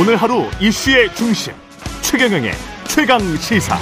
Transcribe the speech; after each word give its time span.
오늘 0.00 0.16
하루 0.16 0.42
이슈의 0.60 1.12
중심 1.14 1.52
최경영의 2.02 2.52
최강 2.88 3.18
시사. 3.36 3.76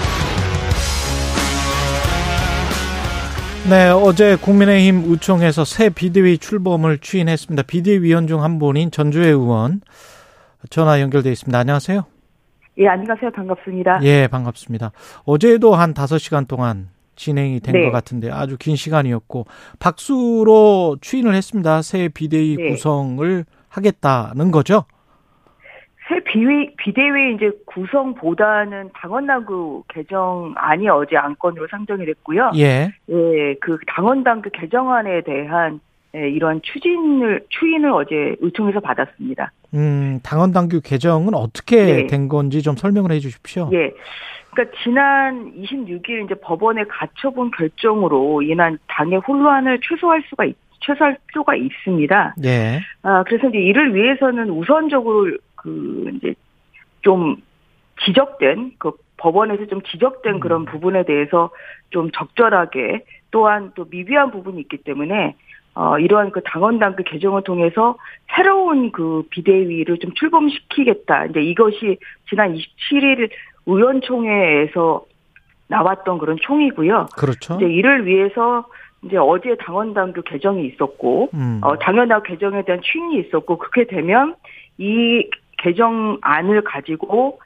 네, 3.69 3.89
어제 3.91 4.37
국민의힘 4.37 5.11
우총에서 5.11 5.65
새 5.65 5.91
비대위 5.91 6.39
출범을 6.39 6.99
추인했습니다. 6.99 7.65
비대위원 7.65 8.29
중 8.29 8.41
한 8.41 8.59
분인 8.59 8.91
전주혜 8.91 9.27
의원 9.29 9.81
전화 10.71 11.01
연결돼 11.01 11.31
있습니다. 11.33 11.59
안녕하세요. 11.59 12.05
예, 12.79 12.89
안녕하세요. 12.89 13.33
반갑습니다. 13.33 14.01
예, 14.03 14.29
반갑습니다. 14.29 14.93
어제도 15.25 15.75
한 15.75 15.95
5시간 15.95 16.47
동안 16.47 16.89
진행이 17.17 17.61
된것 17.61 17.81
네. 17.81 17.91
같은데 17.91 18.31
아주 18.31 18.57
긴 18.59 18.77
시간이었고 18.77 19.47
박수로 19.79 20.99
추인을 21.01 21.35
했습니다. 21.35 21.83
새 21.83 22.09
비대위 22.09 22.57
네. 22.57 22.71
구성을 22.71 23.45
하겠다는 23.69 24.51
거죠? 24.51 24.85
새 26.09 26.21
비위, 26.21 26.75
비대위 26.77 27.35
이제 27.35 27.51
구성보다는 27.67 28.91
당원당규 28.95 29.83
개정안이 29.89 30.89
어제 30.89 31.17
안건으로 31.17 31.67
상정이 31.69 32.07
됐고요. 32.07 32.53
예. 32.57 32.93
예, 33.09 33.55
그 33.61 33.79
당원당규 33.89 34.51
개정안에 34.53 35.23
대한 35.23 35.81
예, 36.15 36.31
이런 36.31 36.63
추진을, 36.63 37.45
추인을 37.49 37.91
어제 37.91 38.37
의총에서 38.41 38.81
받았습니다. 38.81 39.51
음, 39.75 40.21
당원 40.23 40.53
당규 40.53 40.81
개정은 40.83 41.35
어떻게 41.35 41.85
네. 41.85 42.07
된 42.07 42.29
건지 42.29 42.63
좀 42.63 42.77
설명을 42.77 43.11
해 43.11 43.19
주십시오. 43.19 43.69
예. 43.73 43.93
그러니까 44.53 44.77
지난 44.83 45.53
26일 45.55 46.25
이제 46.25 46.35
법원의 46.41 46.87
가처분 46.89 47.51
결정으로 47.51 48.43
인한 48.43 48.79
당의 48.87 49.19
혼란을 49.19 49.81
최소화할 49.83 50.23
수가 50.31 50.47
있, 50.47 50.57
최소화할 50.81 51.19
필요가 51.27 51.55
있습니다. 51.55 52.37
예. 52.45 52.81
아, 53.03 53.23
그래서 53.25 53.49
이제 53.49 53.59
이를 53.59 53.95
위해서는 53.95 54.49
우선적으로 54.49 55.37
그 55.67 56.11
이제 56.15 56.35
좀 57.03 57.43
지적된 58.05 58.75
그 58.79 58.93
법원에서 59.17 59.67
좀 59.67 59.83
지적된 59.83 60.39
그런 60.39 60.65
부분에 60.65 61.05
대해서 61.05 61.51
좀 61.91 62.11
적절하게 62.13 63.05
또한 63.33 63.73
또 63.75 63.87
미비한 63.91 64.31
부분이 64.31 64.61
있기 64.61 64.79
때문에 64.79 65.35
어 65.75 65.99
이러한 65.99 66.31
그 66.31 66.41
당원 66.45 66.79
당규 66.79 67.03
개정을 67.05 67.43
통해서 67.43 67.97
새로운 68.35 68.93
그 68.93 69.25
비대위를 69.31 69.99
좀 69.99 70.13
출범시키겠다. 70.15 71.27
이제 71.27 71.41
이것이 71.41 71.99
지난 72.31 72.55
27일 72.55 73.31
의원총회에서 73.67 75.05
나왔던 75.69 76.19
그런 76.19 76.39
총이고요. 76.41 77.09
그렇죠. 77.17 77.57
이제 77.57 77.67
이를 77.67 78.07
위해서 78.07 78.67
이제 79.05 79.17
어제 79.17 79.57
당원 79.57 79.93
당규 79.95 80.23
개정이 80.23 80.67
있었고 80.67 81.31
음. 81.35 81.61
어, 81.63 81.77
당연한 81.79 82.23
개정에 82.23 82.63
대한 82.63 82.81
추인이 82.83 83.19
있었고 83.21 83.59
그렇게 83.59 83.87
되면 83.87 84.35
이 84.79 85.29
개정안을 85.67 86.63
가지고 86.63 87.41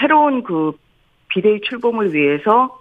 새로운 0.00 0.42
그 0.42 0.72
비대위 1.28 1.60
출범을 1.62 2.14
위해서 2.14 2.78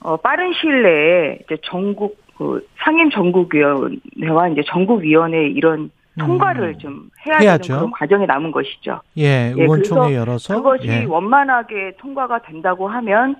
어, 0.00 0.16
빠른 0.16 0.52
시일 0.54 0.82
내에 0.82 1.38
이제 1.44 1.56
전국 1.64 2.16
그 2.36 2.64
상임 2.78 3.10
전국위원회와 3.10 4.48
이제 4.52 4.62
전국위원회 4.68 5.48
이런 5.48 5.90
통과를 6.18 6.68
음. 6.68 6.78
좀 6.78 7.10
해야 7.26 7.38
해야죠. 7.38 7.66
되는 7.66 7.78
그런 7.80 7.90
과정이 7.90 8.26
남은 8.26 8.52
것이죠. 8.52 9.00
예, 9.18 9.52
예, 9.56 9.60
의원총회 9.60 10.08
그래서 10.08 10.14
열어서 10.14 10.56
그것이 10.56 10.88
예. 10.88 11.04
원만하게 11.04 11.96
통과가 11.98 12.42
된다고 12.42 12.88
하면 12.88 13.36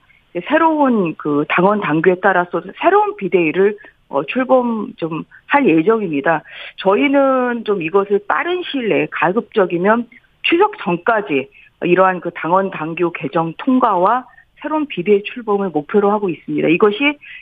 새로운 0.49 1.15
그 1.17 1.45
당원 1.49 1.81
당규에 1.81 2.17
따라서 2.21 2.61
새로운 2.81 3.17
비대위를 3.17 3.77
어, 4.09 4.25
출범 4.25 4.93
좀 4.97 5.25
할 5.49 5.67
예정입니다. 5.67 6.43
저희는 6.77 7.65
좀 7.65 7.83
이것을 7.83 8.21
빠른 8.29 8.63
시일 8.71 8.91
내에 8.91 9.09
가급적이면 9.11 10.09
추석 10.49 10.73
전까지 10.79 11.49
이러한 11.83 12.21
그 12.21 12.31
당원 12.35 12.71
당규 12.71 13.13
개정 13.15 13.53
통과와 13.59 14.27
새로운 14.61 14.87
비대위 14.87 15.23
출범을 15.23 15.71
목표로 15.71 16.11
하고 16.11 16.29
있습니다. 16.29 16.69
이것이 16.69 16.99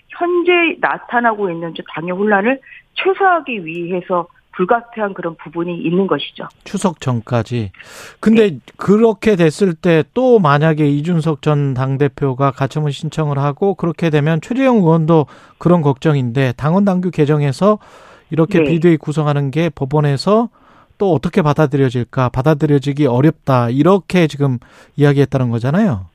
현재 0.09 0.77
나타나고 0.81 1.51
있는 1.51 1.73
저 1.75 1.83
당의 1.95 2.13
혼란을 2.13 2.61
최소화하기 2.95 3.65
위해서 3.65 4.27
불가피한 4.53 5.13
그런 5.13 5.37
부분이 5.37 5.83
있는 5.83 6.07
것이죠. 6.07 6.49
추석 6.65 7.01
전까지. 7.01 7.73
근데 8.21 8.59
그렇게 8.77 9.37
됐을 9.37 9.75
때 9.75 10.03
또 10.15 10.39
만약에 10.39 10.87
이준석 10.89 11.43
전 11.43 11.75
당대표가 11.75 12.51
가처분 12.51 12.91
신청을 12.91 13.39
하고 13.39 13.75
그렇게 13.75 14.09
되면 14.09 14.41
최재형 14.41 14.77
의원도 14.77 15.27
그런 15.59 15.83
걱정인데 15.83 16.55
당원 16.57 16.87
당규 16.87 17.11
개정해서 17.11 17.79
이렇게 18.31 18.61
네. 18.61 18.65
비대위 18.65 18.97
구성하는 18.97 19.51
게 19.51 19.69
법원에서 19.69 20.49
또 20.99 21.13
어떻게 21.13 21.43
받아들여질까? 21.43 22.31
받아들여지기 22.31 23.07
어렵다. 23.07 23.71
이렇게 23.71 24.27
지금 24.27 24.59
이야기했다는 24.97 25.51
거잖아요. 25.51 26.07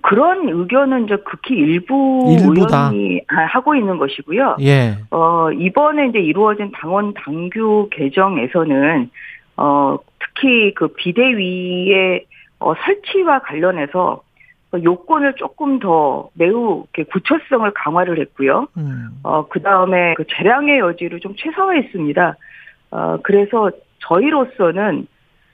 그런 0.00 0.48
의견은 0.48 1.04
이제 1.04 1.16
극히 1.24 1.54
일부 1.54 2.26
일부다. 2.30 2.90
의원이 2.92 3.20
하고 3.28 3.74
있는 3.74 3.98
것이고요. 3.98 4.56
예. 4.60 4.96
어, 5.10 5.52
이번에 5.52 6.08
이제 6.08 6.18
이루어진 6.18 6.72
당원 6.72 7.12
당규 7.14 7.88
개정에서는, 7.92 9.10
어, 9.58 9.98
특히 10.18 10.72
그 10.74 10.88
비대위의 10.88 12.24
어, 12.58 12.74
설치와 12.74 13.40
관련해서 13.40 14.22
그 14.70 14.82
요건을 14.82 15.34
조금 15.36 15.78
더 15.78 16.30
매우 16.34 16.86
이렇게 16.94 17.10
구체성을 17.10 17.70
강화를 17.74 18.18
했고요. 18.20 18.68
음. 18.78 19.08
어, 19.22 19.46
그 19.48 19.60
다음에 19.60 20.14
그 20.14 20.24
재량의 20.26 20.78
여지를 20.78 21.20
좀 21.20 21.34
최소화했습니다. 21.36 22.36
어, 22.92 23.18
그래서 23.24 23.70
저희로서는, 23.98 25.08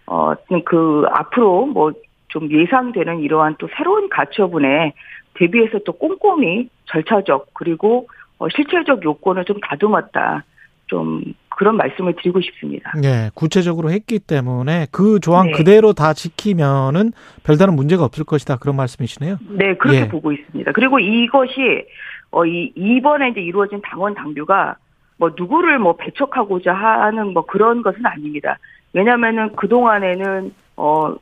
어, 0.07 0.35
그 0.65 1.05
앞으로 1.11 1.67
뭐 1.67 1.93
좀 2.29 2.51
예상되는 2.51 3.21
이러한 3.21 3.57
또 3.59 3.69
새로운 3.77 4.09
가처분에 4.09 4.95
대비해서 5.35 5.79
또 5.85 5.93
꼼꼼히 5.93 6.69
절차적 6.87 7.49
그리고 7.55 8.09
어, 8.39 8.49
실체적 8.49 9.05
요건을 9.05 9.45
좀 9.45 9.59
다듬었다. 9.61 10.45
좀 10.87 11.23
그런 11.51 11.77
말씀을 11.77 12.15
드리고 12.17 12.41
싶습니다. 12.41 12.93
예, 13.05 13.31
구체적으로 13.35 13.91
했기 13.91 14.19
때문에 14.19 14.87
그 14.91 15.21
조항 15.21 15.49
네. 15.49 15.53
그대로 15.53 15.93
다 15.93 16.15
지키면은 16.15 17.13
별다른 17.45 17.75
문제가 17.75 18.05
없을 18.05 18.25
것이다. 18.25 18.57
그런 18.57 18.77
말씀이시네요. 18.77 19.37
네, 19.51 19.75
그렇게 19.75 20.03
예. 20.03 20.09
보고 20.09 20.33
있습니다. 20.33 20.73
그리고 20.73 20.99
이것이 20.99 21.85
어, 22.31 22.47
이, 22.47 22.73
이번에 22.75 23.31
이제 23.31 23.41
이루어진 23.41 23.83
당원 23.83 24.15
당규가 24.15 24.77
뭐 25.19 25.31
누구를 25.37 25.79
뭐 25.79 25.97
배척하고자 25.97 26.73
하는 26.73 27.33
뭐 27.33 27.45
그런 27.45 27.83
것은 27.83 28.05
아닙니다. 28.07 28.59
왜냐면은 28.93 29.55
그동안에는 29.57 30.55
어, 30.77 31.15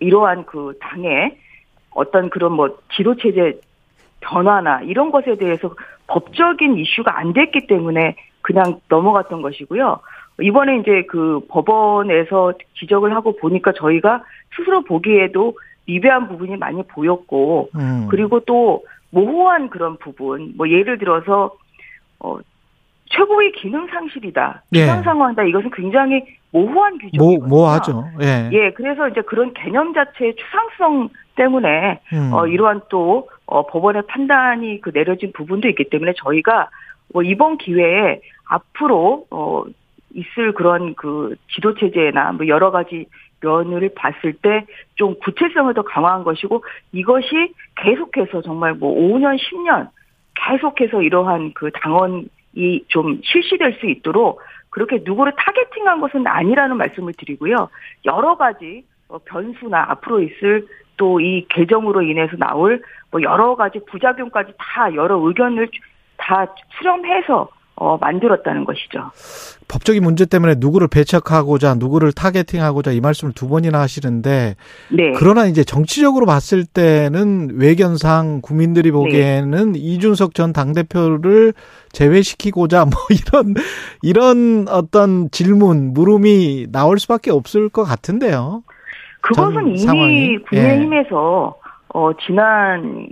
이러한 0.00 0.46
그 0.46 0.74
당의 0.80 1.36
어떤 1.90 2.30
그런 2.30 2.52
뭐 2.52 2.78
지도체제 2.94 3.60
변화나 4.20 4.80
이런 4.82 5.10
것에 5.10 5.36
대해서 5.36 5.74
법적인 6.06 6.78
이슈가 6.78 7.18
안 7.18 7.32
됐기 7.32 7.66
때문에 7.66 8.16
그냥 8.42 8.80
넘어갔던 8.88 9.42
것이고요. 9.42 10.00
이번에 10.40 10.78
이제 10.78 11.02
그 11.08 11.40
법원에서 11.48 12.54
지적을 12.78 13.14
하고 13.14 13.36
보니까 13.36 13.72
저희가 13.72 14.22
스스로 14.56 14.82
보기에도 14.82 15.54
미비한 15.86 16.28
부분이 16.28 16.56
많이 16.56 16.82
보였고, 16.84 17.70
음. 17.74 18.06
그리고 18.08 18.40
또 18.40 18.84
모호한 19.10 19.70
그런 19.70 19.96
부분, 19.98 20.52
뭐 20.56 20.68
예를 20.68 20.98
들어서 20.98 21.56
어 22.20 22.38
최고의 23.48 23.52
기능 23.52 23.86
상실이다, 23.88 24.62
예. 24.74 24.80
비상 24.80 25.02
상황이다. 25.02 25.44
이것은 25.44 25.70
굉장히 25.70 26.24
모호한 26.52 26.98
뭐, 26.98 27.10
규정이거든요. 27.10 27.48
뭐 27.48 27.70
하죠. 27.70 28.04
예. 28.22 28.50
예, 28.52 28.70
그래서 28.72 29.08
이제 29.08 29.20
그런 29.22 29.52
개념 29.54 29.92
자체의 29.94 30.34
추상성 30.36 31.08
때문에 31.36 32.00
음. 32.12 32.30
어 32.32 32.46
이러한 32.46 32.82
또 32.88 33.28
어, 33.46 33.66
법원의 33.66 34.02
판단이 34.08 34.80
그 34.80 34.92
내려진 34.92 35.32
부분도 35.32 35.68
있기 35.68 35.88
때문에 35.90 36.12
저희가 36.16 36.68
뭐 37.12 37.22
이번 37.22 37.58
기회에 37.58 38.20
앞으로 38.48 39.26
어 39.30 39.64
있을 40.14 40.52
그런 40.54 40.94
그 40.94 41.36
지도 41.54 41.74
체제나 41.74 42.32
뭐 42.32 42.46
여러 42.48 42.70
가지 42.70 43.06
면을 43.40 43.90
봤을 43.94 44.32
때 44.34 44.66
좀 44.98 45.14
구체성을 45.20 45.72
더 45.74 45.82
강화한 45.82 46.24
것이고 46.24 46.64
이것이 46.92 47.54
계속해서 47.76 48.42
정말 48.42 48.74
뭐 48.74 48.94
5년 48.94 49.38
10년 49.38 49.88
계속해서 50.34 51.02
이러한 51.02 51.52
그 51.54 51.70
당원 51.72 52.28
이 52.58 52.84
좀 52.88 53.20
실시될 53.22 53.78
수 53.80 53.86
있도록 53.86 54.40
그렇게 54.70 55.00
누구를 55.04 55.32
타겟팅한 55.36 56.00
것은 56.00 56.26
아니라는 56.26 56.76
말씀을 56.76 57.12
드리고요. 57.16 57.68
여러 58.04 58.36
가지 58.36 58.84
어, 59.08 59.18
변수나 59.24 59.86
앞으로 59.90 60.20
있을 60.22 60.66
또 60.96 61.20
이 61.20 61.46
개정으로 61.48 62.02
인해서 62.02 62.36
나올 62.36 62.82
뭐 63.12 63.22
여러 63.22 63.54
가지 63.54 63.78
부작용까지 63.86 64.52
다 64.58 64.92
여러 64.94 65.16
의견을 65.18 65.68
다 66.16 66.46
수렴해서 66.76 67.48
어, 67.80 67.96
만들었다는 68.00 68.64
것이죠. 68.64 69.10
법적인 69.68 70.02
문제 70.02 70.26
때문에 70.26 70.54
누구를 70.58 70.88
배척하고자 70.88 71.74
누구를 71.74 72.12
타겟팅하고자 72.12 72.90
이 72.92 73.00
말씀을 73.00 73.32
두 73.34 73.48
번이나 73.48 73.80
하시는데 73.80 74.56
네. 74.90 75.12
그러나 75.16 75.46
이제 75.46 75.62
정치적으로 75.62 76.26
봤을 76.26 76.64
때는 76.64 77.50
외견상 77.54 78.40
국민들이 78.40 78.90
보기에는 78.90 79.72
네. 79.72 79.78
이준석 79.78 80.34
전 80.34 80.52
당대표를 80.52 81.52
제외시키고자 81.92 82.86
뭐 82.86 82.94
이런 83.14 83.54
이런 84.02 84.66
어떤 84.68 85.30
질문 85.30 85.92
물음이 85.92 86.66
나올 86.72 86.98
수밖에 86.98 87.30
없을 87.30 87.68
것 87.68 87.84
같은데요. 87.84 88.62
그것은 89.20 89.68
이미 89.68 89.78
상황이. 89.78 90.38
국민의힘에서 90.50 91.54
예. 91.54 91.68
어 91.94 92.10
지난 92.26 93.08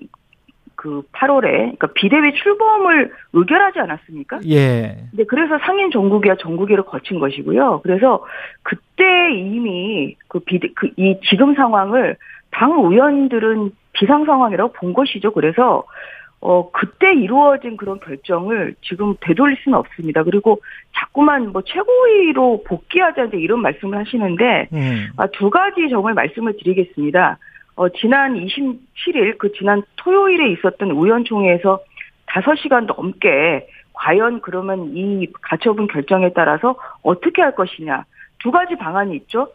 그 0.86 1.02
8월에 1.12 1.42
그러니까 1.42 1.88
비대위 1.94 2.34
출범을 2.34 3.10
의결하지 3.32 3.80
않았습니까? 3.80 4.40
예. 4.48 4.96
근데 5.10 5.24
그래서 5.24 5.58
상임 5.66 5.90
정국위와 5.90 6.36
정국위를 6.36 6.84
거친 6.84 7.18
것이고요. 7.18 7.80
그래서 7.82 8.24
그때 8.62 9.04
이미 9.34 10.16
그 10.28 10.38
비대 10.38 10.68
그 10.74 10.86
이 10.96 11.18
지금 11.28 11.54
상황을 11.54 12.16
당 12.50 12.70
의원들은 12.72 13.70
비상 13.92 14.24
상황이라고 14.24 14.72
본 14.72 14.92
것이죠. 14.92 15.32
그래서 15.32 15.84
어 16.40 16.70
그때 16.70 17.14
이루어진 17.14 17.76
그런 17.76 17.98
결정을 18.00 18.74
지금 18.82 19.14
되돌릴 19.20 19.56
수는 19.64 19.76
없습니다. 19.78 20.22
그리고 20.22 20.60
자꾸만 20.94 21.52
뭐 21.52 21.62
최고위로 21.62 22.62
복귀하자 22.64 23.30
이런 23.34 23.60
말씀을 23.60 23.98
하시는데 23.98 24.68
음. 24.72 25.06
아, 25.16 25.26
두 25.28 25.50
가지 25.50 25.88
점을 25.88 26.12
말씀을 26.12 26.56
드리겠습니다. 26.58 27.38
어, 27.76 27.88
지난 27.90 28.34
27일, 28.34 29.38
그 29.38 29.52
지난 29.52 29.82
토요일에 29.96 30.50
있었던 30.52 30.90
의원총회에서 30.90 31.80
5시간 32.26 32.86
넘게 32.86 33.68
과연 33.92 34.40
그러면 34.40 34.96
이 34.96 35.26
가처분 35.42 35.86
결정에 35.86 36.32
따라서 36.32 36.76
어떻게 37.02 37.42
할 37.42 37.54
것이냐. 37.54 38.04
두 38.38 38.50
가지 38.50 38.76
방안이 38.76 39.14
있죠. 39.16 39.48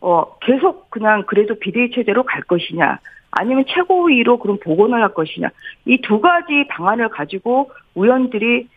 어, 0.00 0.38
계속 0.40 0.90
그냥 0.90 1.24
그래도 1.26 1.54
비대위 1.58 1.90
체제로 1.90 2.22
갈 2.24 2.42
것이냐. 2.42 2.98
아니면 3.30 3.64
최고위로 3.68 4.38
그럼 4.38 4.58
복원을 4.62 5.02
할 5.02 5.12
것이냐. 5.14 5.48
이 5.86 5.98
두 5.98 6.20
가지 6.20 6.66
방안을 6.68 7.08
가지고 7.10 7.70
의원들이 7.94 8.68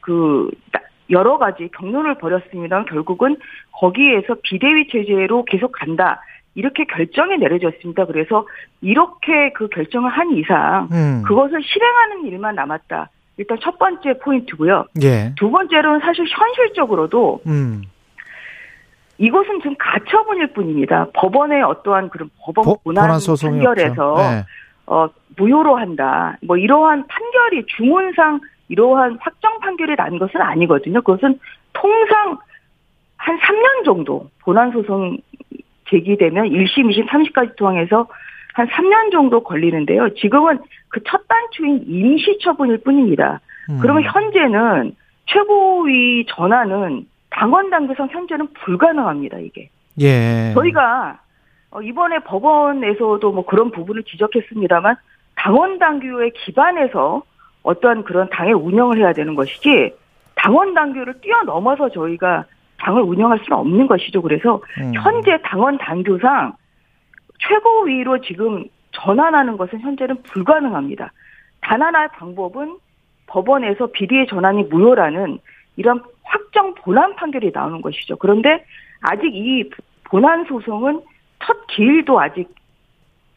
그, 0.00 0.50
여러 1.10 1.38
가지 1.38 1.68
경론을 1.76 2.16
벌였습니다. 2.16 2.84
결국은 2.84 3.36
거기에서 3.72 4.36
비대위 4.42 4.88
체제로 4.88 5.44
계속 5.44 5.72
간다. 5.72 6.20
이렇게 6.54 6.84
결정이 6.84 7.38
내려졌습니다. 7.38 8.06
그래서 8.06 8.46
이렇게 8.80 9.52
그 9.54 9.68
결정을 9.68 10.10
한 10.10 10.32
이상 10.36 10.88
음. 10.92 11.22
그것을 11.26 11.62
실행하는 11.62 12.26
일만 12.26 12.54
남았다. 12.54 13.08
일단 13.38 13.58
첫 13.62 13.78
번째 13.78 14.18
포인트고요. 14.18 14.84
예. 15.02 15.32
두 15.36 15.50
번째로는 15.50 16.00
사실 16.00 16.26
현실적으로도 16.26 17.40
음. 17.46 17.82
이것은 19.18 19.60
지금 19.60 19.76
가처분일 19.78 20.48
뿐입니다. 20.52 21.06
법원의 21.14 21.62
어떠한 21.62 22.10
그런 22.10 22.30
법원 22.40 22.76
본안 22.84 23.08
판결에서 23.40 24.14
네. 24.16 24.44
어, 24.86 25.08
무효로 25.36 25.76
한다. 25.76 26.36
뭐 26.42 26.56
이러한 26.56 27.06
판결이 27.06 27.64
주문상 27.76 28.40
이러한 28.68 29.18
확정 29.20 29.58
판결이 29.60 29.96
난 29.96 30.18
것은 30.18 30.40
아니거든요. 30.40 31.00
그것은 31.02 31.38
통상 31.72 32.38
한 33.16 33.38
3년 33.38 33.84
정도 33.84 34.28
본안 34.40 34.72
소송 34.72 35.16
제기되면 35.92 36.46
1심, 36.48 36.90
2심, 36.90 37.06
3심까지 37.08 37.56
통해서 37.56 38.08
한 38.54 38.66
3년 38.66 39.12
정도 39.12 39.42
걸리는데요. 39.44 40.14
지금은 40.14 40.58
그 40.88 41.00
첫 41.06 41.26
단추인 41.28 41.84
임시 41.86 42.38
처분일 42.42 42.78
뿐입니다. 42.78 43.40
음. 43.70 43.78
그러면 43.80 44.02
현재는 44.04 44.94
최고위 45.26 46.26
전환은 46.28 47.06
당원 47.30 47.70
당규상 47.70 48.08
현재는 48.10 48.48
불가능합니다. 48.52 49.38
이게. 49.38 49.70
예. 50.00 50.52
저희가 50.54 51.18
어, 51.70 51.80
이번에 51.80 52.18
법원에서도 52.20 53.32
뭐 53.32 53.44
그런 53.46 53.70
부분을 53.70 54.02
지적했습니다만 54.02 54.96
당원 55.36 55.78
당규에 55.78 56.30
기반해서 56.44 57.22
어떠한 57.62 58.04
그런 58.04 58.28
당의 58.30 58.52
운영을 58.52 58.98
해야 58.98 59.12
되는 59.12 59.34
것이지 59.34 59.94
당원 60.34 60.74
당규를 60.74 61.20
뛰어넘어서 61.20 61.88
저희가 61.90 62.44
당을 62.82 63.02
운영할 63.02 63.38
수는 63.44 63.58
없는 63.58 63.86
것이죠. 63.86 64.22
그래서 64.22 64.60
음. 64.78 64.92
현재 64.94 65.38
당원 65.44 65.78
당규상 65.78 66.52
최고위로 67.38 68.20
지금 68.22 68.64
전환하는 68.92 69.56
것은 69.56 69.80
현재는 69.80 70.22
불가능합니다. 70.22 71.12
단 71.60 71.82
하나의 71.82 72.08
방법은 72.14 72.76
법원에서 73.26 73.86
비리의 73.86 74.26
전환이 74.26 74.64
무효라는 74.64 75.38
이런 75.76 76.02
확정 76.24 76.74
본안 76.74 77.14
판결이 77.16 77.52
나오는 77.54 77.80
것이죠. 77.80 78.16
그런데 78.16 78.64
아직 79.00 79.34
이 79.34 79.70
본안 80.04 80.44
소송은 80.44 81.00
첫 81.44 81.66
기일도 81.68 82.20
아직 82.20 82.48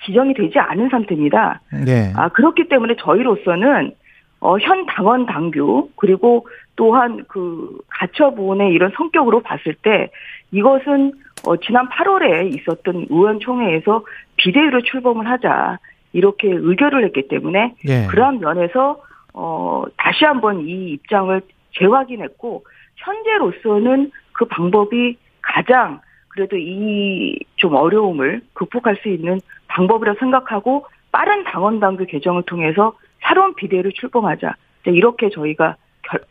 지정이 0.06 0.34
되지 0.34 0.60
않은 0.60 0.90
상태입니다. 0.90 1.62
네. 1.86 2.12
아 2.16 2.30
그렇기 2.30 2.68
때문에 2.68 2.96
저희로서는 3.00 3.94
어, 4.42 4.58
현 4.60 4.86
당원 4.86 5.26
당규 5.26 5.90
그리고 5.96 6.48
또한 6.76 7.24
그 7.28 7.78
가처분의 7.90 8.74
이런 8.74 8.92
성격으로 8.96 9.42
봤을 9.42 9.74
때 9.76 10.10
이것은 10.52 11.14
어, 11.46 11.58
지난 11.58 11.88
8월에 11.90 12.56
있었던 12.56 13.08
의원총회에서 13.10 14.04
비대위로 14.38 14.82
출범을 14.82 15.28
하자 15.28 15.80
이렇게 16.14 16.50
의결을 16.50 17.04
했기 17.06 17.28
때문에 17.28 17.76
예. 17.88 18.08
그러한 18.08 18.40
면에서 18.40 19.02
어, 19.34 19.84
다시 19.98 20.26
한번 20.26 20.66
이 20.68 20.92
입장을 20.92 21.42
재확인했고 21.78 22.66
현재로서는 22.96 24.12
그 24.34 24.46
방법이 24.46 25.18
가장 25.42 26.02
그래도 26.30 26.58
이 26.58 27.38
좀 27.66 27.74
어려움을 27.74 28.42
극복할 28.54 28.96
수 29.02 29.10
있는 29.10 29.42
방법이라 29.70 30.16
생각하고 30.20 30.86
빠른 31.12 31.44
당원 31.46 31.80
당규 31.80 32.06
개정을 32.06 32.44
통해서 32.44 32.96
새로운 33.28 33.56
비대위를 33.56 33.92
출범하자 33.94 34.56
이렇게 34.86 35.30
저희가 35.32 35.78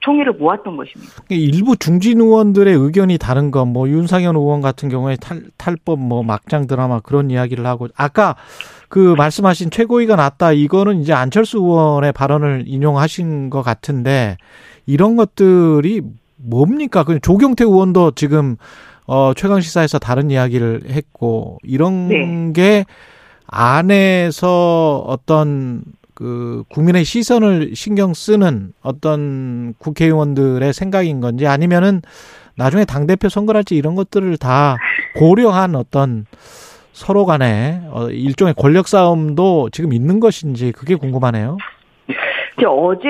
총의를 0.01 0.35
모았던 0.35 0.77
것입니다. 0.77 1.13
일부 1.31 1.77
중진 1.77 2.21
의원들의 2.21 2.73
의견이 2.75 3.19
다른 3.19 3.51
건 3.51 3.75
뭐 3.75 3.89
윤상현 3.89 4.37
의원 4.37 4.61
같은 4.61 4.89
경우에 4.89 5.17
탈, 5.17 5.43
탈법 5.57 5.99
뭐 5.99 6.23
막장 6.23 6.67
드라마 6.69 7.01
그런 7.01 7.31
이야기를 7.31 7.67
하고 7.67 7.89
아까 7.97 8.37
그 8.89 9.15
말씀하신 9.19 9.71
최고위가 9.71 10.15
낫다 10.15 10.53
이거는 10.53 11.01
이제 11.01 11.13
안철수 11.13 11.59
의원의 11.59 12.13
발언을 12.13 12.65
인용하신 12.67 13.51
것 13.51 13.63
같은데 13.63 14.37
이런 14.87 15.17
것들이 15.17 16.03
뭡니까? 16.37 17.03
그 17.03 17.19
조경태 17.19 17.65
의원도 17.65 18.13
지금 18.13 18.57
어 19.07 19.33
최강 19.35 19.61
시사에서 19.61 19.99
다른 19.99 20.31
이야기를 20.31 20.83
했고 20.91 21.59
이런 21.65 22.09
네. 22.09 22.53
게 22.53 22.85
안에서 23.47 25.03
어떤 25.07 25.83
그 26.15 26.65
국민의 26.69 27.05
시선을 27.05 27.75
신경 27.75 28.15
쓰는 28.15 28.73
어떤 28.83 29.75
국회의원들의 29.79 30.73
생각인 30.73 31.21
건지 31.21 31.47
아니면은 31.47 32.03
나중에 32.57 32.85
당 32.85 33.07
대표 33.07 33.29
선거랄지 33.29 33.75
이런 33.77 33.95
것들을 33.95 34.37
다 34.37 34.77
고려한 35.17 35.75
어떤 35.75 36.27
서로 36.93 37.27
간에 37.27 37.83
어, 37.91 38.09
일종의 38.09 38.55
권력 38.55 38.87
싸움도 38.87 39.71
지금 39.71 39.93
있는 39.93 40.21
것인지 40.21 40.71
그게 40.71 40.95
궁금하네요. 40.95 41.57
이제 42.57 42.67
어제 42.67 43.09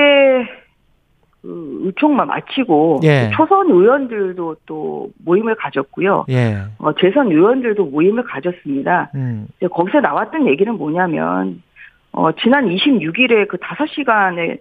그 1.42 1.80
의총만 1.84 2.26
마치고 2.28 3.00
예. 3.04 3.30
초선 3.36 3.70
의원들도 3.70 4.56
또 4.64 5.10
모임을 5.26 5.54
가졌고요. 5.56 6.24
예. 6.30 6.62
어, 6.78 6.94
재선 6.94 7.30
의원들도 7.30 7.84
모임을 7.84 8.24
가졌습니다. 8.24 9.10
음. 9.14 9.46
이제 9.58 9.68
거기서 9.68 10.00
나왔던 10.00 10.48
얘기는 10.48 10.72
뭐냐면 10.74 11.62
어, 12.14 12.32
지난 12.32 12.68
26일에 12.68 13.48
그 13.48 13.56
5시간의, 13.56 14.60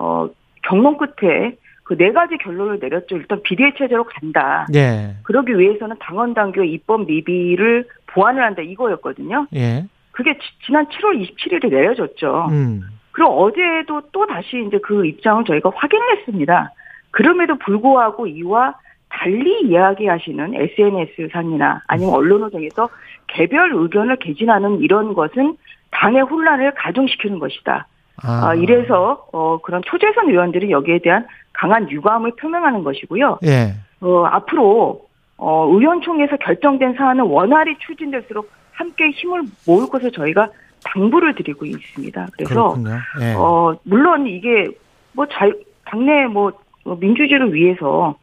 어, 0.00 0.28
경론 0.62 0.98
끝에 0.98 1.56
그 1.88 1.96
네 1.96 2.12
가지 2.12 2.36
결론을 2.36 2.80
내렸죠. 2.80 3.16
일단 3.16 3.40
비례 3.42 3.72
체제로 3.72 4.04
간다. 4.04 4.66
예. 4.74 5.14
그러기 5.22 5.58
위해서는 5.58 5.96
당원 6.00 6.34
당규의 6.34 6.70
입법 6.70 7.06
미비를 7.06 7.86
보완을 8.08 8.44
한다 8.44 8.60
이거였거든요. 8.60 9.46
예. 9.54 9.86
그게 10.12 10.34
지, 10.34 10.40
지난 10.66 10.84
7월 10.86 11.18
27일에 11.18 11.70
내려졌죠. 11.70 12.48
음. 12.50 12.82
그리고 13.12 13.42
어제도 13.42 14.02
또 14.12 14.26
다시 14.26 14.62
이제 14.66 14.78
그 14.82 15.06
입장을 15.06 15.44
저희가 15.44 15.70
확인을 15.74 16.18
했습니다. 16.18 16.72
그럼에도 17.10 17.56
불구하고 17.56 18.26
이와 18.26 18.74
달리 19.08 19.62
이야기하시는 19.62 20.54
SNS 20.54 21.30
상이나 21.32 21.82
아니면 21.86 22.12
언론을 22.12 22.50
통해서 22.50 22.90
개별 23.28 23.72
의견을 23.72 24.16
개진하는 24.16 24.80
이런 24.80 25.14
것은 25.14 25.56
당의 25.90 26.22
혼란을 26.22 26.74
가중시키는 26.74 27.38
것이다. 27.38 27.86
아. 28.22 28.48
어, 28.48 28.54
이래서 28.54 29.26
어, 29.32 29.58
그런 29.58 29.82
초재선 29.84 30.28
의원들이 30.28 30.70
여기에 30.70 31.00
대한 31.00 31.26
강한 31.52 31.90
유감을 31.90 32.32
표명하는 32.36 32.82
것이고요. 32.84 33.38
예. 33.44 33.74
어, 34.00 34.24
앞으로 34.26 35.06
어, 35.36 35.66
의원총회에서 35.68 36.36
결정된 36.36 36.94
사안은 36.94 37.24
원활히 37.24 37.76
추진될수록 37.78 38.50
함께 38.72 39.10
힘을 39.10 39.42
모을 39.66 39.88
것을 39.88 40.10
저희가 40.12 40.50
당부를 40.84 41.34
드리고 41.34 41.64
있습니다. 41.66 42.28
그래서 42.32 42.76
예. 43.20 43.34
어, 43.34 43.76
물론 43.84 44.26
이게 44.26 44.68
뭐 45.12 45.26
자, 45.26 45.50
당내 45.84 46.26
뭐 46.26 46.52
어, 46.84 46.96
민주주의를 46.96 47.52
위해서 47.54 48.16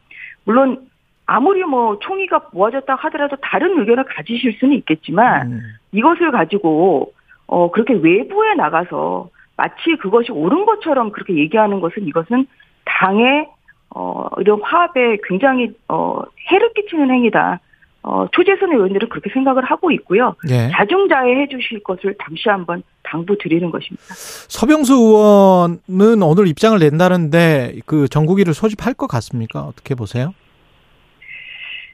물론 0.44 0.86
아무리 1.26 1.64
뭐 1.64 1.98
총의가 1.98 2.48
모아졌다 2.52 2.94
하더라도 2.94 3.36
다른 3.42 3.78
의견을 3.80 4.04
가지실 4.04 4.56
수는 4.58 4.76
있겠지만 4.76 5.52
음. 5.52 5.60
이것을 5.92 6.30
가지고 6.30 7.12
어 7.46 7.70
그렇게 7.70 7.94
외부에 7.94 8.54
나가서 8.54 9.28
마치 9.56 9.96
그것이 10.00 10.32
옳은 10.32 10.66
것처럼 10.66 11.12
그렇게 11.12 11.36
얘기하는 11.36 11.80
것은 11.80 12.06
이것은 12.06 12.46
당의 12.84 13.48
어 13.94 14.26
이런 14.38 14.60
화합에 14.62 15.18
굉장히 15.28 15.72
어 15.88 16.22
해를 16.50 16.72
끼치는 16.74 17.10
행위다. 17.10 17.60
어 18.02 18.28
초재선 18.30 18.72
의원들은 18.72 19.08
그렇게 19.08 19.30
생각을 19.30 19.64
하고 19.64 19.90
있고요. 19.90 20.36
예. 20.48 20.70
자중자애 20.70 21.40
해 21.40 21.48
주실 21.48 21.82
것을 21.82 22.14
다시 22.18 22.48
한번 22.48 22.82
당부드리는 23.02 23.68
것입니다. 23.70 24.04
서병수 24.14 24.94
의원은 24.94 26.22
오늘 26.22 26.46
입장을 26.46 26.78
낸다는데 26.78 27.80
그 27.86 28.08
정국이를 28.08 28.54
소집할 28.54 28.94
것 28.94 29.08
같습니까? 29.08 29.62
어떻게 29.62 29.94
보세요? 29.94 30.34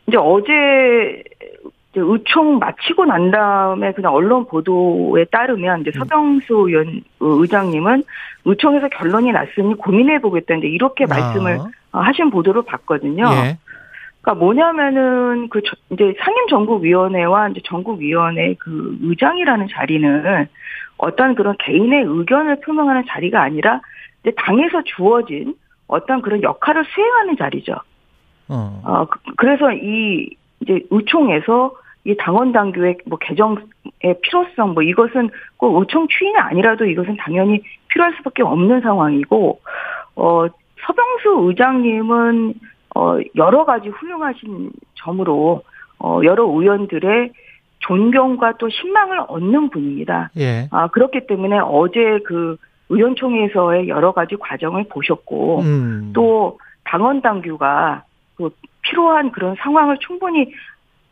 이제 0.07 0.17
어제 0.19 1.23
이제 1.93 2.01
의총 2.03 2.59
마치고 2.59 3.05
난 3.05 3.31
다음에 3.31 3.93
그냥 3.93 4.15
언론 4.15 4.47
보도에 4.47 5.25
따르면 5.27 5.83
이제 5.83 5.91
음. 5.95 5.99
서병수 6.01 6.55
의원 6.69 7.03
의장님은 7.21 8.03
의총에서 8.47 8.89
결론이 8.89 9.31
났으니 9.33 9.75
고민해 9.75 10.21
보겠다는데 10.21 10.69
이렇게 10.69 11.07
말씀을 11.07 11.59
아, 11.61 11.99
어, 11.99 12.01
하신 12.01 12.31
보도를 12.31 12.63
봤거든요. 12.63 13.25
예. 13.25 13.59
그러니까 14.23 14.35
뭐냐면은 14.45 15.49
그 15.51 15.61
저- 15.63 15.77
이제 15.91 16.15
상임정국위원회와 16.19 17.49
이제 17.51 17.61
정국위원회 17.65 18.55
그 18.59 18.97
의장이라는 19.03 19.69
자리는 19.71 20.47
어떤 20.97 21.35
그런 21.35 21.57
개인의 21.59 22.05
의견을 22.07 22.61
표명하는 22.61 23.05
자리가 23.09 23.43
아니라 23.43 23.81
이제 24.23 24.33
당에서 24.39 24.83
주어진 24.85 25.55
어떤 25.89 26.23
그런 26.23 26.43
역할을 26.43 26.85
수행하는 26.87 27.37
자리죠. 27.37 27.75
어. 28.49 28.81
어, 28.85 29.05
그- 29.07 29.19
그래서 29.37 29.71
이 29.73 30.31
이제 30.63 30.81
의총에서 30.91 31.73
이 32.05 32.17
당원 32.17 32.53
당규의 32.53 32.99
뭐 33.07 33.19
개정의 33.19 33.63
필요성 34.23 34.75
뭐 34.75 34.83
이것은 34.83 35.31
꼭 35.57 35.79
의총 35.79 36.09
추인이 36.09 36.37
아니라도 36.37 36.85
이것은 36.85 37.17
당연히 37.17 37.63
필요할 37.89 38.15
수밖에 38.17 38.43
없는 38.43 38.81
상황이고 38.81 39.61
어 40.17 40.47
서병수 40.85 41.49
의장님은 41.49 42.55
어 42.97 43.19
여러 43.37 43.65
가지 43.65 43.89
훌륭하신 43.89 44.73
점으로 44.95 45.63
어 46.01 46.21
여러 46.25 46.45
의원들의 46.45 47.33
존경과 47.79 48.57
또 48.59 48.69
신망을 48.69 49.21
얻는 49.29 49.71
분입니다. 49.71 50.31
예. 50.39 50.69
아 50.71 50.89
그렇기 50.89 51.27
때문에 51.27 51.59
어제 51.61 52.19
그 52.25 52.57
의원총회에서의 52.89 53.89
여러 53.89 54.13
가지 54.13 54.37
과정을 54.37 54.85
보셨고 54.89 55.61
음. 55.61 56.13
또 56.15 56.59
당원 56.85 57.23
당규가 57.23 58.05
그 58.43 58.51
필요한 58.83 59.33
그런 59.33 59.57
상황을 59.61 59.99
충분히 60.01 60.53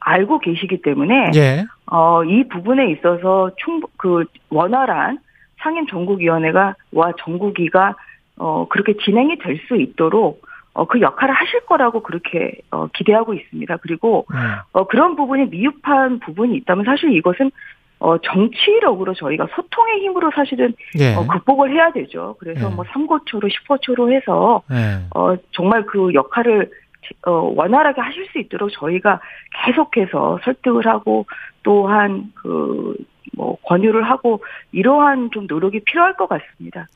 알고 0.01 0.39
계시기 0.41 0.83
때문에 0.83 1.31
예. 1.35 1.65
어, 1.87 2.25
이 2.25 2.49
부분에 2.49 2.91
있어서 2.93 3.51
충, 3.57 3.81
그 3.97 4.25
원활한 4.49 5.19
상임 5.59 5.87
전국위원회가 5.87 6.75
와 6.93 7.13
정국위가 7.19 7.97
어, 8.37 8.67
그렇게 8.69 8.95
진행이 9.05 9.39
될 9.39 9.59
수 9.69 9.77
있도록 9.77 10.43
어, 10.73 10.87
그 10.87 11.01
역할을 11.01 11.35
하실 11.35 11.61
거라고 11.67 12.03
그렇게 12.03 12.53
어, 12.71 12.87
기대하고 12.95 13.35
있습니다. 13.35 13.77
그리고 13.79 14.27
음. 14.33 14.37
어, 14.73 14.87
그런 14.87 15.17
부분이 15.17 15.47
미흡한 15.47 16.21
부분이 16.21 16.57
있다면 16.59 16.85
사실 16.85 17.13
이것은 17.15 17.51
어, 17.99 18.17
정치력으로 18.19 19.13
저희가 19.15 19.47
소통의 19.55 20.01
힘으로 20.01 20.31
사실은 20.35 20.73
예. 20.99 21.15
어, 21.15 21.27
극복을 21.27 21.71
해야 21.73 21.93
되죠. 21.93 22.37
그래서 22.39 22.71
예. 22.71 22.75
뭐 22.75 22.85
3고초로 22.85 23.51
10호초로 23.51 24.13
해서 24.13 24.63
예. 24.73 25.01
어, 25.15 25.35
정말 25.51 25.85
그 25.85 26.15
역할을 26.15 26.71
어, 27.27 27.53
원활하게 27.55 28.01
하실 28.01 28.27
수 28.33 28.39
있도록 28.39 28.71
저희가 28.73 29.21
계속해서 29.65 30.39
설득을 30.45 30.87
하고 30.87 31.27
또한 31.63 32.33
그, 32.35 32.95
뭐, 33.37 33.57
권유를 33.65 34.03
하고 34.03 34.43
이러한 34.73 35.31
좀 35.33 35.47
노력이 35.49 35.81
필요할 35.81 36.17
것 36.17 36.29
같습니다. 36.29 36.87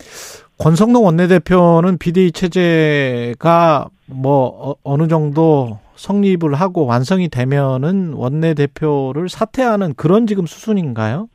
권성동 0.59 1.05
원내대표는 1.05 1.99
비대위 1.99 2.33
체제가 2.33 3.89
뭐 4.07 4.71
어- 4.71 4.75
어느 4.85 5.09
정도 5.09 5.79
성립을 5.97 6.55
하고 6.55 6.87
완성이 6.87 7.29
되면은 7.29 8.15
원내대표를 8.15 9.29
사퇴하는 9.29 9.95
그런 9.95 10.27
지금 10.27 10.47
수순인가요? 10.47 11.29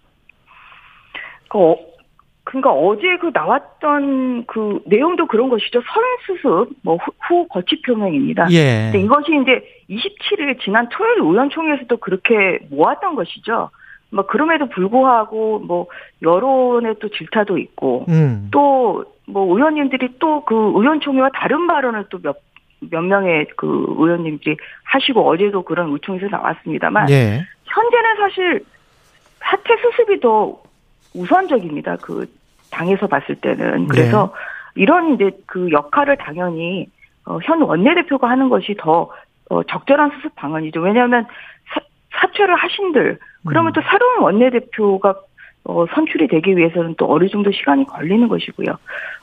그, 1.50 1.58
어, 1.58 1.76
그러니까 2.50 2.72
어제 2.72 3.18
그 3.22 3.30
나왔던 3.32 4.46
그 4.48 4.82
내용도 4.88 5.28
그런 5.28 5.50
것이죠. 5.50 5.84
설수습, 6.28 6.78
뭐, 6.82 6.96
후, 6.96 7.12
후 7.28 7.48
거치 7.48 7.80
표명입니다. 7.84 8.48
예. 8.52 8.92
이것이 8.96 9.40
이제 9.44 9.64
27일 9.88 10.60
지난 10.60 10.90
토요일 10.90 11.20
의원총회에서도 11.20 11.98
그렇게 11.98 12.58
모았던 12.72 13.14
것이죠. 13.14 13.70
뭐 14.10 14.26
그럼에도 14.26 14.68
불구하고 14.68 15.60
뭐 15.60 15.86
여론의 16.24 16.96
또 17.00 17.10
질타도 17.10 17.60
있고 17.60 18.06
음. 18.10 18.50
또뭐 18.50 19.56
의원님들이 19.56 20.18
또 20.18 20.44
그 20.44 20.56
의원총회와 20.56 21.30
다른 21.36 21.68
발언을 21.68 22.06
또몇 22.10 22.36
몇 22.90 23.02
명의 23.02 23.46
그 23.58 23.68
의원님들이 23.90 24.58
하시고 24.86 25.30
어제도 25.30 25.62
그런 25.62 25.92
의총에서 25.92 26.26
나왔습니다만 26.30 27.12
예. 27.12 27.46
현재는 27.66 28.16
사실 28.18 28.66
사퇴 29.40 29.76
수습이 29.84 30.20
더 30.22 30.58
우선적입니다. 31.14 31.98
그 31.98 32.26
당에서 32.72 33.08
봤을 33.08 33.36
때는 33.36 33.88
그래서 33.88 34.34
이런 34.76 35.16
이제 35.16 35.32
그 35.46 35.72
역할을 35.72 36.18
당연히 36.18 36.88
어, 37.26 37.40
현 37.44 37.62
원내대표가 37.62 38.30
하는 38.30 38.50
것이 38.50 38.76
더 38.78 39.10
어, 39.50 39.64
적절한 39.64 40.12
수습 40.16 40.36
방안이죠. 40.36 40.80
왜냐하면 40.80 41.26
사, 41.74 41.82
사퇴를 42.12 42.56
하신들 42.56 43.20
그러면 43.48 43.72
음. 43.72 43.74
또 43.74 43.82
새로운 43.82 44.20
원내대표가 44.22 45.16
어, 45.70 45.86
선출이 45.94 46.28
되기 46.28 46.58
위해서는 46.58 46.96
또 46.98 47.14
어느 47.14 47.30
정도 47.30 47.52
시간이 47.52 47.86
걸리는 47.86 48.28
것이고요. 48.28 48.76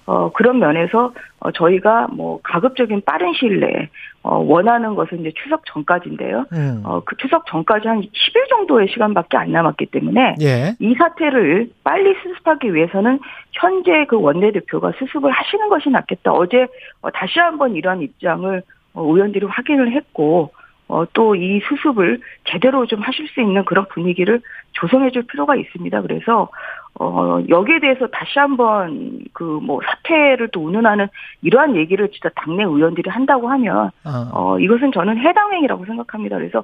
어, 0.07 0.31
그런 0.31 0.61
면에서 0.61 1.13
어, 1.41 1.51
저희가 1.51 2.07
뭐 2.13 2.39
가급적인 2.45 3.03
빠른 3.05 3.33
시일 3.33 3.59
내에 3.59 3.89
어, 4.23 4.39
원하는 4.39 4.95
것은 4.95 5.21
이제 5.21 5.33
추석 5.43 5.65
전까지인데요. 5.67 6.47
음. 6.53 6.83
어, 6.85 7.01
그 7.05 7.17
추석 7.17 7.47
전까지 7.47 7.89
한 7.89 8.01
10일 8.01 8.49
정도의 8.49 8.87
시간밖에 8.93 9.37
안 9.37 9.51
남았기 9.51 9.87
때문에 9.87 10.37
예. 10.41 10.77
이 10.79 10.95
사태를 10.95 11.71
빨리 11.83 12.15
수습하기 12.23 12.73
위해서는 12.73 13.19
현재 13.53 14.07
그 14.09 14.21
원내대표가 14.21 14.93
수습을 14.99 15.33
하시는 15.33 15.69
것이 15.69 15.91
낫겠다. 15.91 16.33
어제 16.33 16.69
어, 17.01 17.11
다시 17.11 17.41
한번 17.41 17.75
이러한 17.75 18.03
입장을 18.03 18.63
어, 18.95 19.03
의원들이 19.03 19.47
확인을 19.47 19.93
했고 19.93 20.53
어, 20.89 21.05
또 21.13 21.35
이 21.35 21.61
수습을 21.69 22.21
제대로 22.45 22.87
좀 22.87 23.01
하실 23.01 23.27
수 23.29 23.41
있는 23.41 23.65
그런 23.65 23.87
분위기를 23.89 24.41
조성해 24.73 25.11
줄 25.11 25.23
필요가 25.27 25.57
있습니다. 25.57 26.03
그래서 26.03 26.49
어, 26.99 27.41
여기에 27.49 27.81
대해서 27.81 28.07
다시 28.07 28.39
한번 28.39 29.21
그 29.33 29.45
뭐 29.63 29.81
사퇴를 29.85 30.49
또 30.53 30.65
운운하는 30.65 31.09
이러한 31.43 31.77
얘기를 31.77 32.09
진짜 32.11 32.29
당내 32.37 32.63
의원들이 32.63 33.11
한다고 33.11 33.49
하면 33.49 33.91
어. 34.05 34.31
어, 34.33 34.59
이것은 34.61 34.93
저는 34.93 35.19
해당 35.19 35.53
행위라고 35.53 35.85
생각합니다. 35.87 36.37
그래서 36.37 36.63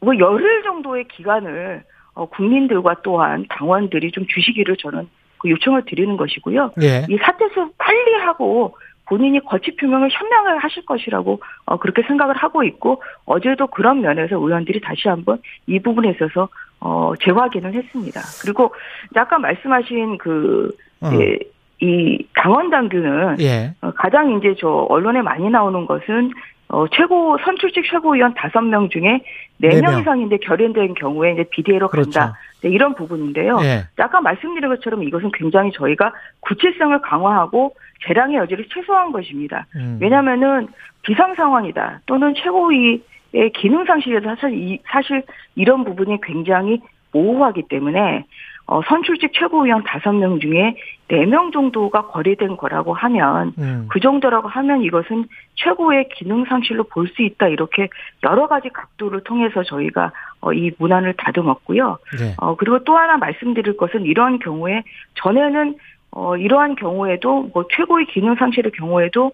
뭐 0.00 0.16
열흘 0.18 0.62
정도의 0.62 1.04
기간을 1.08 1.82
어, 2.14 2.26
국민들과 2.26 2.96
또한 3.02 3.46
당원들이 3.48 4.10
좀 4.12 4.26
주시기를 4.26 4.76
저는 4.76 5.08
그 5.38 5.48
요청을 5.50 5.84
드리는 5.86 6.16
것이고요. 6.16 6.72
예. 6.82 7.06
이 7.08 7.16
사태 7.22 7.48
수 7.48 7.72
빨리 7.78 8.14
하고 8.24 8.76
본인이 9.10 9.40
거취 9.40 9.74
표명을 9.74 10.08
현명하게 10.08 10.58
하실 10.60 10.86
것이라고 10.86 11.40
어, 11.66 11.76
그렇게 11.78 12.02
생각을 12.02 12.36
하고 12.36 12.62
있고 12.62 13.02
어제도 13.26 13.66
그런 13.66 14.02
면에서 14.02 14.36
의원들이 14.36 14.80
다시 14.80 15.08
한번 15.08 15.42
이 15.66 15.80
부분에 15.80 16.10
있어서 16.10 16.48
어, 16.78 17.12
재확인을 17.20 17.74
했습니다. 17.74 18.20
그리고 18.40 18.72
아까 19.16 19.38
말씀하신 19.40 20.16
그 20.18 20.70
어. 21.00 21.10
예, 21.14 21.38
이 21.80 22.24
당원 22.36 22.70
당규는 22.70 23.40
예. 23.40 23.74
어, 23.80 23.90
가장 23.96 24.38
이제 24.38 24.54
저 24.60 24.68
언론에 24.88 25.22
많이 25.22 25.50
나오는 25.50 25.86
것은 25.86 26.30
어, 26.72 26.86
최고 26.88 27.36
선출직 27.44 27.84
최고위원 27.90 28.34
다섯 28.34 28.60
명 28.60 28.88
중에 28.88 29.20
네네 29.58 29.80
명. 29.80 30.00
이상인데 30.00 30.38
결연된 30.38 30.94
경우에 30.94 31.32
이제 31.32 31.44
비대위로 31.50 31.88
그렇죠. 31.88 32.20
간다. 32.20 32.38
네, 32.62 32.70
이런 32.70 32.94
부분인데요. 32.94 33.58
예. 33.62 33.86
아까 33.96 34.20
말씀드린 34.20 34.68
것처럼 34.68 35.02
이것은 35.02 35.32
굉장히 35.32 35.72
저희가 35.72 36.12
구체성을 36.40 37.00
강화하고 37.00 37.74
재량의 38.06 38.36
여지를 38.36 38.66
최소화한 38.72 39.12
것입니다. 39.12 39.66
음. 39.74 39.98
왜냐하면은 40.00 40.68
비상 41.02 41.34
상황이다 41.34 42.02
또는 42.06 42.34
최고위의 42.34 43.52
기능 43.54 43.84
상실에서 43.84 44.36
사실 44.36 44.56
이, 44.56 44.78
사실 44.86 45.24
이런 45.56 45.84
부분이 45.84 46.18
굉장히 46.22 46.80
모호하기 47.12 47.64
때문에 47.68 48.24
어, 48.70 48.80
선출직 48.86 49.32
최고위원 49.34 49.82
다섯 49.82 50.12
명 50.12 50.38
중에 50.38 50.76
네 51.08 51.26
명 51.26 51.50
정도가 51.50 52.06
거래된 52.06 52.56
거라고 52.56 52.94
하면 52.94 53.52
음. 53.58 53.86
그 53.90 53.98
정도라고 53.98 54.46
하면 54.48 54.82
이것은 54.82 55.26
최고의 55.56 56.08
기능 56.10 56.44
상실로 56.44 56.84
볼 56.84 57.08
수 57.08 57.22
있다 57.22 57.48
이렇게 57.48 57.88
여러 58.22 58.46
가지 58.46 58.68
각도를 58.68 59.24
통해서 59.24 59.64
저희가 59.64 60.12
어, 60.40 60.52
이 60.52 60.70
문안을 60.78 61.14
다듬었고요. 61.14 61.98
예. 62.20 62.34
어, 62.38 62.54
그리고 62.54 62.84
또 62.84 62.96
하나 62.96 63.16
말씀드릴 63.16 63.76
것은 63.76 64.04
이러한 64.04 64.38
경우에 64.38 64.84
전에는 65.16 65.74
어, 66.12 66.36
이러한 66.36 66.76
경우에도 66.76 67.50
뭐 67.52 67.64
최고의 67.74 68.06
기능 68.06 68.36
상실의 68.36 68.70
경우에도 68.70 69.32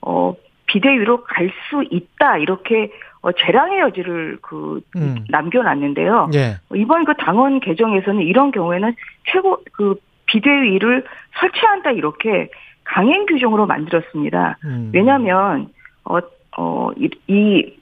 어, 0.00 0.34
비대위로 0.66 1.24
갈 1.24 1.50
수 1.68 1.84
있다 1.90 2.38
이렇게 2.38 2.90
어, 3.20 3.32
재량의 3.32 3.80
여지를 3.80 4.38
그 4.40 4.80
음. 4.96 5.24
남겨놨는데요. 5.28 6.30
예. 6.34 6.56
이번 6.74 7.04
그 7.04 7.14
당원 7.14 7.60
개정에서는 7.60 8.22
이런 8.22 8.52
경우에는 8.52 8.94
최고 9.32 9.62
그 9.72 9.96
비대위를 10.26 11.04
설치한다 11.40 11.92
이렇게 11.92 12.48
강행 12.84 13.26
규정으로 13.26 13.66
만들었습니다. 13.66 14.58
음. 14.64 14.90
왜냐하면 14.94 15.68
어, 16.04 16.18
어, 16.56 16.90
이, 16.96 17.10
이 17.26 17.74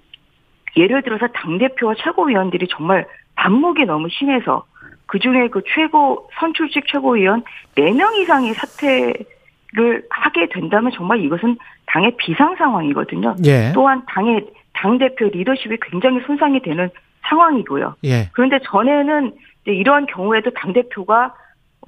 예를 0.76 1.02
들어서 1.02 1.26
당 1.28 1.58
대표와 1.58 1.94
최고위원들이 2.02 2.66
정말 2.68 3.06
반목이 3.36 3.84
너무 3.84 4.08
심해서 4.10 4.64
그 5.06 5.18
중에 5.18 5.48
그 5.48 5.62
최고 5.74 6.28
선출직 6.38 6.86
최고위원 6.88 7.44
4명 7.76 8.16
이상이 8.16 8.52
사퇴를 8.54 10.02
하게 10.10 10.48
된다면 10.48 10.92
정말 10.94 11.20
이것은 11.20 11.56
당의 11.86 12.16
비상 12.18 12.56
상황이거든요. 12.56 13.36
예. 13.44 13.72
또한 13.74 14.02
당의 14.08 14.46
당 14.76 14.98
대표 14.98 15.26
리더십이 15.26 15.78
굉장히 15.90 16.20
손상이 16.26 16.60
되는 16.60 16.90
상황이고요. 17.28 17.96
예. 18.04 18.28
그런데 18.32 18.58
전에는 18.64 19.32
이러한 19.64 20.06
경우에도 20.06 20.50
당 20.50 20.72
대표가 20.72 21.34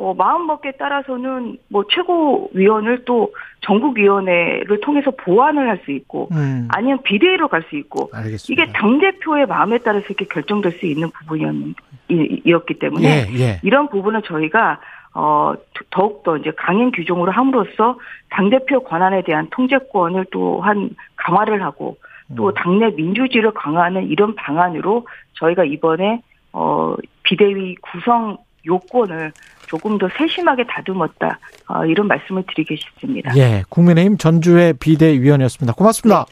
어, 0.00 0.14
마음 0.14 0.46
먹기에 0.46 0.72
따라서는 0.78 1.58
뭐 1.68 1.84
최고위원을 1.90 3.04
또 3.04 3.32
전국위원회를 3.62 4.80
통해서 4.80 5.10
보완을 5.10 5.68
할 5.68 5.80
수 5.84 5.90
있고 5.90 6.28
음. 6.32 6.68
아니면 6.70 7.02
비대위로 7.02 7.48
갈 7.48 7.64
수 7.68 7.76
있고 7.76 8.08
알겠습니다. 8.12 8.62
이게 8.62 8.72
당 8.72 8.98
대표의 9.00 9.46
마음에 9.46 9.78
따라서 9.78 10.06
이렇게 10.06 10.24
결정될 10.26 10.72
수 10.78 10.86
있는 10.86 11.10
부분이었기 11.10 12.78
때문에 12.78 13.08
예, 13.08 13.38
예. 13.40 13.60
이런 13.64 13.88
부분은 13.88 14.22
저희가 14.24 14.80
어 15.14 15.54
더욱 15.90 16.22
더 16.22 16.36
이제 16.36 16.52
강행 16.56 16.92
규정으로 16.92 17.32
함으로써 17.32 17.98
당 18.30 18.50
대표 18.50 18.80
권한에 18.84 19.22
대한 19.22 19.48
통제권을 19.50 20.26
또한 20.30 20.90
강화를 21.16 21.62
하고 21.62 21.96
음. 21.98 22.07
또 22.36 22.52
당내 22.52 22.90
민주주의를 22.90 23.52
강화하는 23.52 24.08
이런 24.08 24.34
방안으로 24.34 25.06
저희가 25.34 25.64
이번에 25.64 26.20
어 26.52 26.94
비대위 27.22 27.76
구성 27.76 28.38
요건을 28.66 29.32
조금 29.66 29.98
더 29.98 30.08
세심하게 30.16 30.64
다듬었다 30.66 31.38
어, 31.68 31.84
이런 31.84 32.06
말씀을 32.08 32.44
드리고 32.48 32.74
싶습니다. 32.76 33.36
예. 33.36 33.62
국민의힘 33.68 34.16
전주의 34.18 34.72
비대위원이었습니다. 34.74 35.74
고맙습니다. 35.74 36.26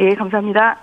예, 0.00 0.14
감사합니다. 0.14 0.78